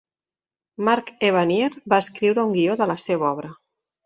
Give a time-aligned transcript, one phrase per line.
[0.87, 3.55] Mark Evanier va escriure un guió de la seva obra.